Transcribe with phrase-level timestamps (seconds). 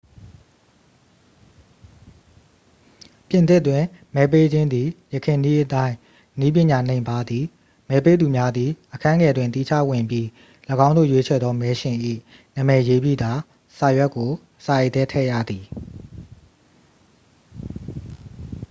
[3.27, 3.83] ပြင်သစ်တွင်
[4.15, 5.95] မဲပေးခြင်းသည် ယခင်နည်းအတိုင်း
[6.39, 7.45] နည်းပညာနိမ့်ပါးသည်
[7.89, 10.27] မဲပေးသူများသည် အခန်းငယ်တွင် သီးခြားဝင်ပြီး
[10.87, 11.95] ၎င်းတို့ရွေးချယ်သော မဲရှင်၏
[12.55, 13.31] နာမည်ရေးပြီးသာ
[13.77, 14.31] စာရွက်ကို
[14.65, 15.63] စာအိတ်ထဲထည့်ရသည်